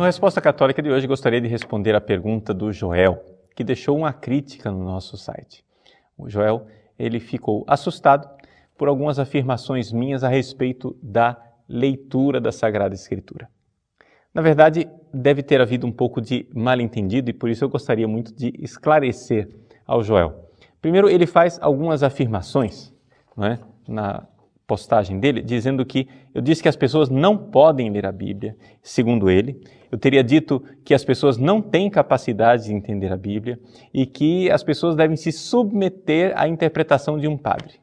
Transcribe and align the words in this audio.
No 0.00 0.06
Resposta 0.06 0.40
Católica 0.40 0.80
de 0.80 0.90
hoje, 0.90 1.06
gostaria 1.06 1.42
de 1.42 1.46
responder 1.46 1.94
a 1.94 2.00
pergunta 2.00 2.54
do 2.54 2.72
Joel, 2.72 3.22
que 3.54 3.62
deixou 3.62 3.98
uma 3.98 4.14
crítica 4.14 4.70
no 4.70 4.82
nosso 4.82 5.14
site. 5.18 5.62
O 6.16 6.26
Joel, 6.26 6.66
ele 6.98 7.20
ficou 7.20 7.66
assustado 7.68 8.26
por 8.78 8.88
algumas 8.88 9.18
afirmações 9.18 9.92
minhas 9.92 10.24
a 10.24 10.28
respeito 10.30 10.96
da 11.02 11.36
leitura 11.68 12.40
da 12.40 12.50
Sagrada 12.50 12.94
Escritura. 12.94 13.46
Na 14.32 14.40
verdade, 14.40 14.88
deve 15.12 15.42
ter 15.42 15.60
havido 15.60 15.86
um 15.86 15.92
pouco 15.92 16.18
de 16.18 16.48
mal-entendido 16.54 17.28
e 17.28 17.34
por 17.34 17.50
isso 17.50 17.62
eu 17.62 17.68
gostaria 17.68 18.08
muito 18.08 18.34
de 18.34 18.54
esclarecer 18.58 19.50
ao 19.86 20.02
Joel. 20.02 20.48
Primeiro, 20.80 21.10
ele 21.10 21.26
faz 21.26 21.58
algumas 21.60 22.02
afirmações 22.02 22.90
é, 23.38 23.58
na 23.86 24.26
postagem 24.70 25.18
dele, 25.18 25.42
dizendo 25.42 25.84
que 25.84 26.06
eu 26.32 26.40
disse 26.40 26.62
que 26.62 26.68
as 26.68 26.76
pessoas 26.76 27.08
não 27.08 27.36
podem 27.36 27.90
ler 27.90 28.06
a 28.06 28.12
Bíblia, 28.12 28.56
segundo 28.80 29.28
ele. 29.28 29.60
Eu 29.90 29.98
teria 29.98 30.22
dito 30.22 30.62
que 30.84 30.94
as 30.94 31.04
pessoas 31.04 31.36
não 31.36 31.60
têm 31.60 31.90
capacidade 31.90 32.66
de 32.66 32.72
entender 32.72 33.12
a 33.12 33.16
Bíblia 33.16 33.58
e 33.92 34.06
que 34.06 34.48
as 34.48 34.62
pessoas 34.62 34.94
devem 34.94 35.16
se 35.16 35.32
submeter 35.32 36.32
à 36.36 36.46
interpretação 36.46 37.18
de 37.18 37.26
um 37.26 37.36
padre. 37.36 37.80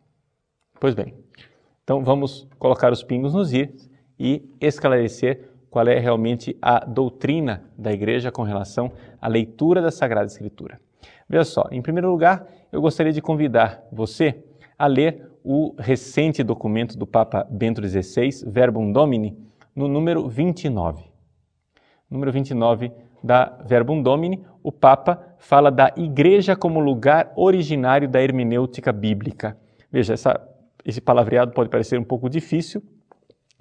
Pois 0.79 0.95
bem, 0.95 1.13
então 1.83 2.05
vamos 2.05 2.47
colocar 2.57 2.93
os 2.93 3.03
pingos 3.03 3.33
nos 3.33 3.51
is 3.51 3.89
e 4.17 4.49
esclarecer 4.61 5.49
qual 5.69 5.85
é 5.89 5.99
realmente 5.99 6.57
a 6.61 6.85
doutrina 6.85 7.65
da 7.77 7.91
igreja 7.91 8.31
com 8.31 8.43
relação 8.43 8.93
à 9.21 9.27
leitura 9.27 9.81
da 9.81 9.91
Sagrada 9.91 10.27
Escritura. 10.27 10.79
Veja 11.27 11.43
só, 11.43 11.65
em 11.69 11.81
primeiro 11.81 12.09
lugar, 12.09 12.47
eu 12.71 12.79
gostaria 12.79 13.11
de 13.11 13.21
convidar 13.21 13.83
você 13.91 14.41
a 14.79 14.87
ler 14.87 15.27
o 15.49 15.73
recente 15.79 16.43
documento 16.43 16.97
do 16.97 17.07
Papa 17.07 17.47
Bento 17.49 17.81
XVI, 17.81 18.43
Verbum 18.45 18.91
Domini, 18.91 19.33
no 19.73 19.87
número 19.87 20.27
29. 20.27 21.05
Número 22.11 22.33
29 22.33 22.91
da 23.23 23.57
Verbum 23.65 24.03
Domini, 24.03 24.45
o 24.61 24.73
Papa 24.73 25.37
fala 25.39 25.71
da 25.71 25.93
igreja 25.95 26.53
como 26.53 26.81
lugar 26.81 27.31
originário 27.37 28.09
da 28.09 28.21
hermenêutica 28.21 28.91
bíblica. 28.91 29.57
Veja, 29.89 30.15
essa, 30.15 30.37
esse 30.83 30.99
palavreado 30.99 31.53
pode 31.53 31.69
parecer 31.69 31.97
um 31.97 32.03
pouco 32.03 32.29
difícil, 32.29 32.83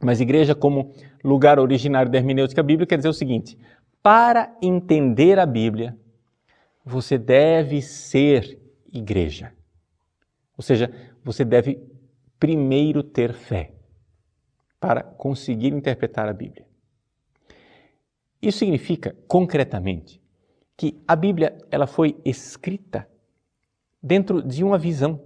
mas 0.03 0.21
igreja 0.21 0.57
como 0.57 0.91
lugar 1.23 1.61
originário 1.61 2.11
da 2.11 2.19
hermenêutica 2.19 2.65
bíblica 2.65 2.89
quer 2.89 2.97
dizer 2.97 3.11
o 3.11 3.13
seguinte: 3.13 3.57
para 4.03 4.53
entender 4.61 5.39
a 5.39 5.47
Bíblia, 5.47 5.97
você 6.85 7.17
deve 7.17 7.81
ser 7.81 8.59
igreja. 8.93 9.53
Ou 10.57 10.63
seja, 10.63 10.91
você 11.23 11.45
deve 11.45 11.81
primeiro 12.39 13.03
ter 13.03 13.33
fé 13.33 13.73
para 14.81 15.03
conseguir 15.03 15.73
interpretar 15.73 16.29
a 16.29 16.33
Bíblia. 16.33 16.67
Isso 18.41 18.59
significa, 18.59 19.17
concretamente, 19.27 20.21
que 20.77 21.03
a 21.09 21.17
Bíblia 21.17 21.57
ela 21.71 21.87
foi 21.87 22.21
escrita 22.25 23.09
dentro 24.03 24.43
de 24.43 24.63
uma 24.63 24.79
visão 24.79 25.21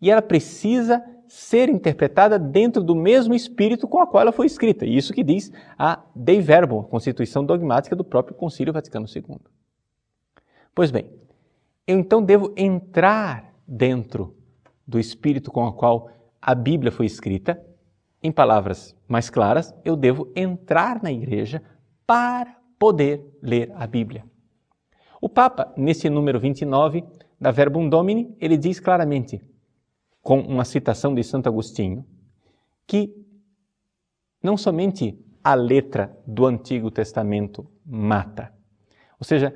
e 0.00 0.10
ela 0.10 0.22
precisa 0.22 1.02
ser 1.28 1.68
interpretada 1.68 2.38
dentro 2.38 2.82
do 2.82 2.94
mesmo 2.94 3.34
espírito 3.34 3.86
com 3.88 4.00
a 4.00 4.06
qual 4.06 4.22
ela 4.22 4.32
foi 4.32 4.46
escrita. 4.46 4.86
Isso 4.86 5.12
que 5.12 5.24
diz 5.24 5.52
a 5.78 6.02
Dei 6.14 6.40
Verbum, 6.40 6.80
a 6.80 6.84
constituição 6.84 7.44
dogmática 7.44 7.96
do 7.96 8.04
próprio 8.04 8.36
Concílio 8.36 8.72
Vaticano 8.72 9.06
II. 9.14 9.38
Pois 10.74 10.90
bem, 10.90 11.10
eu 11.86 11.98
então 11.98 12.22
devo 12.22 12.52
entrar 12.56 13.55
dentro 13.66 14.36
do 14.86 14.98
espírito 14.98 15.50
com 15.50 15.64
o 15.64 15.72
qual 15.72 16.10
a 16.40 16.54
Bíblia 16.54 16.92
foi 16.92 17.06
escrita, 17.06 17.60
em 18.22 18.30
palavras 18.30 18.96
mais 19.08 19.28
claras, 19.30 19.74
eu 19.84 19.96
devo 19.96 20.32
entrar 20.34 21.02
na 21.02 21.12
igreja 21.12 21.62
para 22.06 22.56
poder 22.78 23.24
ler 23.42 23.72
a 23.74 23.86
Bíblia. 23.86 24.24
O 25.20 25.28
Papa, 25.28 25.72
nesse 25.76 26.08
número 26.08 26.38
29 26.38 27.04
da 27.40 27.50
Verbum 27.50 27.88
Domini, 27.88 28.34
ele 28.40 28.56
diz 28.56 28.78
claramente, 28.78 29.42
com 30.22 30.40
uma 30.40 30.64
citação 30.64 31.14
de 31.14 31.22
Santo 31.22 31.48
Agostinho, 31.48 32.04
que 32.86 33.14
não 34.42 34.56
somente 34.56 35.18
a 35.42 35.54
letra 35.54 36.16
do 36.26 36.46
Antigo 36.46 36.90
Testamento 36.90 37.68
mata, 37.84 38.52
ou 39.18 39.24
seja, 39.24 39.54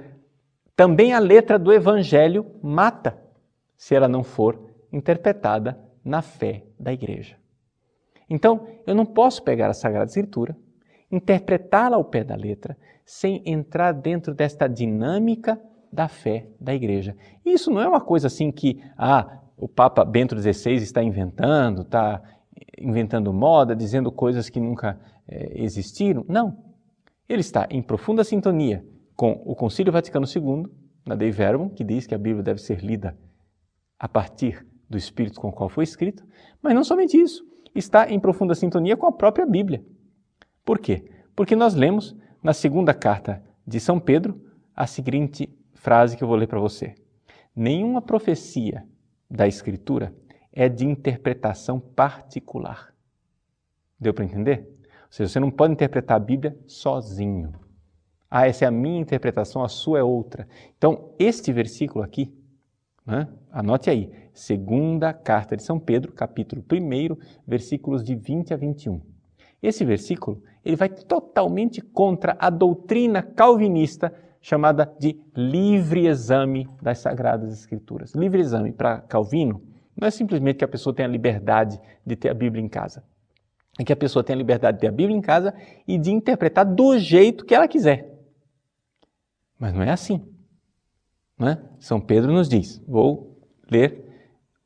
também 0.75 1.13
a 1.13 1.19
letra 1.19 1.59
do 1.59 1.73
Evangelho 1.73 2.47
mata, 2.63 3.19
se 3.81 3.95
ela 3.95 4.07
não 4.07 4.23
for 4.23 4.61
interpretada 4.93 5.81
na 6.05 6.21
fé 6.21 6.65
da 6.79 6.93
igreja. 6.93 7.35
Então, 8.29 8.67
eu 8.87 8.95
não 8.95 9.07
posso 9.07 9.43
pegar 9.43 9.71
a 9.71 9.73
Sagrada 9.73 10.05
Escritura, 10.05 10.55
interpretá-la 11.11 11.97
ao 11.97 12.05
pé 12.05 12.23
da 12.23 12.37
letra, 12.37 12.77
sem 13.07 13.43
entrar 13.47 13.93
dentro 13.93 14.35
desta 14.35 14.69
dinâmica 14.69 15.59
da 15.91 16.09
fé 16.09 16.47
da 16.61 16.75
igreja. 16.75 17.17
Isso 17.43 17.71
não 17.71 17.81
é 17.81 17.89
uma 17.89 18.03
coisa 18.03 18.27
assim 18.27 18.53
que, 18.53 18.85
ah, 18.99 19.41
o 19.57 19.67
Papa 19.67 20.05
Bento 20.05 20.39
XVI 20.39 20.75
está 20.75 21.03
inventando, 21.03 21.81
está 21.81 22.23
inventando 22.79 23.33
moda, 23.33 23.75
dizendo 23.75 24.13
coisas 24.13 24.51
que 24.51 24.61
nunca 24.61 25.01
é, 25.27 25.63
existiram. 25.65 26.23
Não. 26.29 26.55
Ele 27.27 27.41
está 27.41 27.67
em 27.71 27.81
profunda 27.81 28.25
sintonia 28.25 28.85
com 29.17 29.41
o 29.47 29.57
Concílio 29.57 29.91
Vaticano 29.91 30.27
II, 30.27 30.67
na 31.07 31.15
Dei 31.15 31.31
Verbum, 31.31 31.71
que 31.71 31.83
diz 31.83 32.07
que 32.07 32.15
a 32.15 32.19
Bíblia 32.19 32.43
deve 32.43 32.61
ser 32.61 32.85
lida 32.85 33.17
a 34.01 34.09
partir 34.09 34.67
do 34.89 34.97
Espírito 34.97 35.39
com 35.39 35.51
o 35.51 35.53
qual 35.53 35.69
foi 35.69 35.85
escrito, 35.85 36.27
mas 36.63 36.75
não 36.75 36.83
somente 36.83 37.21
isso, 37.21 37.47
está 37.75 38.11
em 38.11 38.19
profunda 38.19 38.55
sintonia 38.55 38.97
com 38.97 39.07
a 39.07 39.13
própria 39.13 39.45
Bíblia. 39.45 39.85
Por 40.65 40.79
quê? 40.79 41.05
Porque 41.37 41.55
nós 41.55 41.75
lemos 41.75 42.17
na 42.43 42.55
segunda 42.55 42.95
carta 42.95 43.43
de 43.67 43.79
São 43.79 44.01
Pedro 44.01 44.41
a 44.75 44.87
seguinte 44.87 45.55
frase 45.75 46.17
que 46.17 46.25
eu 46.25 46.29
vou 46.29 46.37
ler 46.37 46.49
para 46.49 46.59
você: 46.59 46.95
Nenhuma 47.55 48.01
profecia 48.01 48.85
da 49.31 49.47
Escritura 49.47 50.15
é 50.53 50.69
de 50.69 50.87
interpretação 50.87 51.79
particular. 51.79 52.95
Deu 53.99 54.15
para 54.15 54.25
entender? 54.25 54.67
Ou 55.05 55.13
seja, 55.13 55.29
você 55.29 55.41
não 55.41 55.51
pode 55.51 55.75
interpretar 55.75 56.17
a 56.17 56.21
Bíblia 56.21 56.59
sozinho. 56.67 57.53
Ah, 58.31 58.47
essa 58.47 58.65
é 58.65 58.69
a 58.69 58.71
minha 58.71 59.01
interpretação, 59.01 59.63
a 59.63 59.69
sua 59.69 59.99
é 59.99 60.03
outra. 60.03 60.49
Então, 60.79 61.13
este 61.19 61.53
versículo 61.53 62.03
aqui, 62.03 62.33
né, 63.07 63.29
anote 63.51 63.91
aí, 63.91 64.11
segunda 64.33 65.13
carta 65.13 65.57
de 65.57 65.63
São 65.63 65.79
Pedro, 65.79 66.13
capítulo 66.13 66.63
1, 66.71 67.17
versículos 67.47 68.05
de 68.05 68.15
20 68.15 68.55
a 68.55 68.57
21. 68.57 69.01
Esse 69.63 69.85
versículo 69.85 70.43
ele 70.65 70.77
vai 70.77 70.89
totalmente 70.89 71.81
contra 71.81 72.37
a 72.39 72.51
doutrina 72.51 73.23
calvinista 73.23 74.13
chamada 74.41 74.91
de 74.99 75.21
livre 75.37 76.07
exame 76.07 76.69
das 76.81 76.99
Sagradas 76.99 77.53
Escrituras. 77.53 78.15
Livre 78.15 78.41
exame 78.41 78.73
para 78.73 79.01
Calvino 79.01 79.63
não 79.97 80.09
é 80.09 80.11
simplesmente 80.11 80.57
que 80.57 80.65
a 80.65 80.69
pessoa 80.69 80.95
tenha 80.95 81.09
liberdade 81.09 81.79
de 82.07 82.17
ter 82.17 82.31
a 82.31 82.35
Bíblia 82.35 82.65
em 82.65 82.69
casa. 82.69 83.05
É 83.79 83.85
que 83.85 83.93
a 83.93 83.97
pessoa 83.97 84.25
tenha 84.25 84.37
a 84.37 84.39
liberdade 84.39 84.79
de 84.79 84.81
ter 84.81 84.89
a 84.89 84.93
Bíblia 84.93 85.17
em 85.17 85.21
casa 85.21 85.55
e 85.87 85.99
de 85.99 86.11
interpretar 86.11 86.65
do 86.65 86.99
jeito 86.99 87.45
que 87.45 87.55
ela 87.55 87.69
quiser. 87.69 88.11
Mas 89.59 89.75
não 89.75 89.83
é 89.83 89.91
assim. 89.91 90.27
Não 91.41 91.49
é? 91.49 91.59
São 91.79 91.99
Pedro 91.99 92.31
nos 92.31 92.51
diz, 92.51 92.85
vou 92.87 93.35
ler 93.71 94.05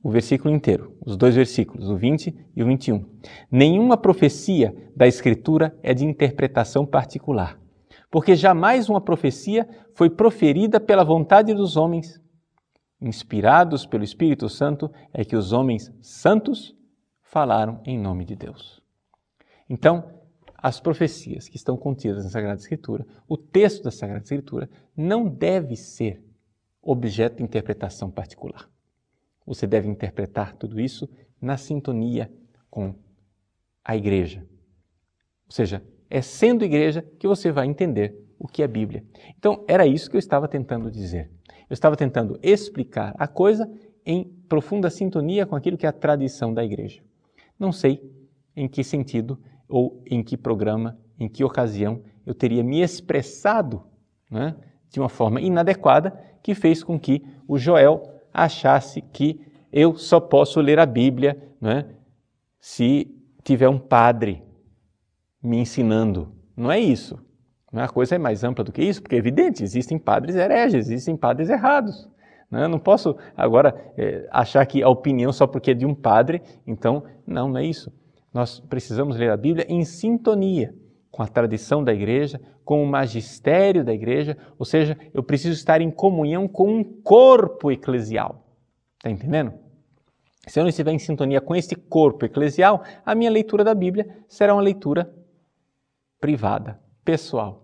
o 0.03 0.11
versículo 0.11 0.53
inteiro, 0.53 0.99
os 1.07 1.17
dois 1.17 1.37
versículos, 1.37 1.89
o 1.89 1.97
20 1.97 2.37
e 2.57 2.63
o 2.65 2.67
21. 2.67 3.07
Nenhuma 3.49 3.97
profecia 3.97 4.75
da 4.97 5.07
Escritura 5.07 5.79
é 5.85 5.95
de 5.95 6.05
interpretação 6.05 6.85
particular, 6.85 7.61
porque 8.11 8.35
jamais 8.35 8.89
uma 8.89 9.01
profecia 9.01 9.69
foi 9.95 10.11
proferida 10.11 10.81
pela 10.81 11.05
vontade 11.05 11.55
dos 11.55 11.77
homens. 11.77 12.21
Inspirados 13.01 13.87
pelo 13.87 14.03
Espírito 14.03 14.49
Santo, 14.49 14.91
é 15.13 15.25
que 15.25 15.37
os 15.37 15.53
homens 15.53 15.93
santos 16.01 16.75
falaram 17.23 17.81
em 17.85 17.99
nome 17.99 18.25
de 18.25 18.35
Deus. 18.35 18.83
Então, 19.71 20.05
as 20.57 20.81
profecias 20.81 21.49
que 21.49 21.57
estão 21.57 21.77
contidas 21.77 22.25
na 22.25 22.31
Sagrada 22.31 22.61
Escritura, 22.61 23.07
o 23.29 23.37
texto 23.37 23.85
da 23.85 23.91
Sagrada 23.93 24.25
Escritura, 24.25 24.69
não 24.97 25.29
deve 25.29 25.77
ser 25.77 26.23
objeto 26.85 27.39
de 27.39 27.43
interpretação 27.43 28.11
particular. 28.11 28.69
Você 29.47 29.67
deve 29.67 29.89
interpretar 29.89 30.55
tudo 30.57 30.81
isso 30.81 31.09
na 31.41 31.57
sintonia 31.57 32.31
com 32.71 32.95
a 33.85 33.97
igreja. 33.97 34.47
Ou 35.47 35.53
seja, 35.53 35.83
é 36.09 36.23
sendo 36.23 36.65
igreja 36.65 37.03
que 37.19 37.27
você 37.27 37.51
vai 37.53 37.67
entender 37.67 38.19
o 38.39 38.49
que 38.49 38.63
é 38.63 38.69
Bíblia. 38.69 39.05
Então, 39.39 39.65
era 39.69 39.87
isso 39.87 40.11
que 40.11 40.17
eu 40.17 40.19
estava 40.19 40.49
tentando 40.49 40.91
dizer. 40.91 41.31
Eu 41.69 41.75
estava 41.75 41.97
tentando 41.97 42.39
explicar 42.43 43.15
a 43.19 43.27
coisa 43.27 43.71
em 44.05 44.25
profunda 44.49 44.91
sintonia 44.91 45.47
com 45.47 45.57
aquilo 45.57 45.79
que 45.79 45.87
é 45.87 45.89
a 45.89 45.93
tradição 45.93 46.53
da 46.53 46.65
igreja. 46.65 47.03
Não 47.59 47.73
sei 47.73 48.03
em 48.55 48.69
que 48.69 48.85
sentido 48.85 49.39
ou 49.69 50.03
em 50.07 50.23
que 50.23 50.37
programa, 50.37 50.99
em 51.19 51.29
que 51.29 51.43
ocasião 51.45 52.03
eu 52.27 52.35
teria 52.35 52.63
me 52.63 52.81
expressado 52.81 53.83
né, 54.31 54.55
de 54.95 55.01
uma 55.01 55.09
forma 55.09 55.41
inadequada 55.41 56.17
que 56.41 56.55
fez 56.55 56.85
com 56.85 56.99
que 56.99 57.21
o 57.49 57.59
Joel 57.59 58.01
achasse 58.33 59.03
que 59.03 59.41
eu 59.73 59.97
só 59.97 60.21
posso 60.21 60.61
ler 60.61 60.79
a 60.79 60.87
Bíblia 60.87 61.37
né, 61.61 61.85
se 62.61 63.13
tiver 63.43 63.69
um 63.69 63.79
padre 63.79 64.45
me 65.43 65.59
ensinando. 65.59 66.33
Não 66.57 66.71
é 66.71 66.79
isso. 66.79 67.19
A 67.73 67.89
coisa 67.89 68.15
é 68.15 68.19
mais 68.19 68.45
ampla 68.45 68.63
do 68.63 68.71
que 68.71 68.83
isso, 68.83 69.03
porque 69.03 69.17
é 69.17 69.19
evidente, 69.19 69.65
existem 69.65 69.99
padres 69.99 70.37
hereges, 70.37 70.89
existem 70.89 71.17
padres 71.17 71.51
errados. 71.51 72.09
Né? 72.49 72.69
Não 72.69 72.79
posso 72.79 73.17
agora 73.37 73.75
é, 73.99 74.29
achar 74.31 74.65
que 74.65 74.81
a 74.81 74.89
opinião 74.89 75.33
só 75.33 75.45
porque 75.45 75.73
é 75.73 75.75
de 75.75 75.85
um 75.85 75.93
padre, 75.93 76.41
então, 76.65 77.03
não, 77.27 77.49
não 77.49 77.59
é 77.59 77.65
isso. 77.65 77.93
Nós 78.33 78.61
precisamos 78.61 79.17
ler 79.17 79.33
a 79.33 79.37
Bíblia 79.37 79.67
em 79.69 79.85
sintonia 79.85 80.73
com 81.15 81.23
a 81.23 81.29
tradição 81.29 81.85
da 81.85 81.95
igreja, 81.95 82.41
com 82.65 82.83
o 82.83 82.87
magistério 82.89 83.85
da 83.85 83.95
igreja, 83.95 84.37
ou 84.59 84.65
seja, 84.65 84.99
eu 85.15 85.23
preciso 85.23 85.55
estar 85.55 85.81
em 85.81 85.89
comunhão 85.89 86.49
com 86.49 86.69
um 86.69 86.83
corpo 86.83 87.71
eclesial. 87.71 88.45
Está 88.97 89.11
entendendo? 89.11 89.53
Se 90.49 90.59
eu 90.59 90.65
não 90.65 90.69
estiver 90.69 90.91
em 90.91 90.99
sintonia 90.99 91.41
com 91.41 91.55
esse 91.55 91.77
corpo 91.77 92.25
eclesial, 92.25 92.83
a 93.07 93.15
minha 93.15 93.31
leitura 93.31 93.63
da 93.63 93.77
Bíblia 93.77 94.25
será 94.27 94.55
uma 94.55 94.61
leitura 94.61 95.09
privada, 96.21 96.81
pessoal. 97.05 97.63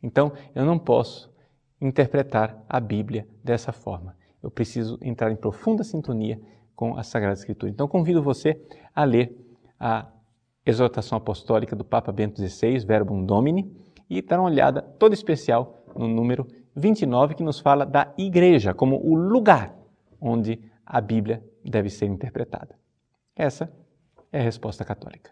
Então, 0.00 0.32
eu 0.54 0.64
não 0.64 0.78
posso 0.78 1.34
interpretar 1.80 2.64
a 2.68 2.78
Bíblia 2.78 3.26
dessa 3.42 3.72
forma. 3.72 4.16
Eu 4.40 4.48
preciso 4.48 4.96
entrar 5.02 5.32
em 5.32 5.36
profunda 5.36 5.82
sintonia 5.82 6.40
com 6.76 6.96
a 6.96 7.02
Sagrada 7.02 7.34
Escritura. 7.34 7.68
Então, 7.68 7.88
convido 7.88 8.22
você 8.22 8.62
a 8.94 9.02
ler 9.02 9.36
a 9.76 10.06
exortação 10.66 11.16
apostólica 11.16 11.76
do 11.76 11.84
Papa 11.84 12.10
Bento 12.10 12.44
XVI, 12.44 12.80
Verbum 12.80 13.24
Domini, 13.24 13.72
e 14.10 14.20
dar 14.20 14.40
uma 14.40 14.48
olhada 14.50 14.82
toda 14.82 15.14
especial 15.14 15.84
no 15.96 16.08
número 16.08 16.46
29, 16.74 17.36
que 17.36 17.42
nos 17.42 17.60
fala 17.60 17.86
da 17.86 18.12
igreja 18.18 18.74
como 18.74 18.96
o 18.96 19.14
lugar 19.14 19.74
onde 20.20 20.60
a 20.84 21.00
Bíblia 21.00 21.42
deve 21.64 21.88
ser 21.88 22.06
interpretada. 22.06 22.76
Essa 23.34 23.72
é 24.32 24.40
a 24.40 24.42
resposta 24.42 24.84
católica. 24.84 25.30